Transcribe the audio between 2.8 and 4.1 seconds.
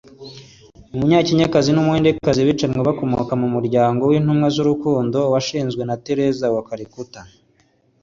bakomoka mu muryango